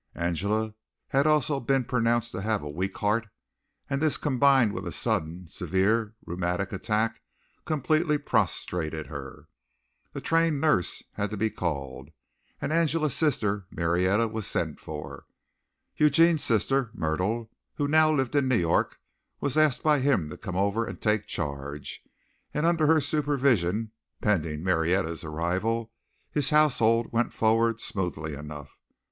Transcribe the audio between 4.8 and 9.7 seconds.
a sudden, severe rheumatic attack completely prostrated her.